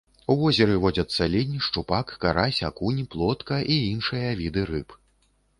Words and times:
У 0.33 0.35
возеры 0.37 0.77
водзяцца 0.85 1.27
лінь, 1.33 1.59
шчупак, 1.67 2.15
карась, 2.25 2.63
акунь, 2.71 3.05
плотка 3.17 3.63
і 3.77 3.81
іншыя 3.93 4.35
віды 4.41 4.69
рыб. 4.73 5.01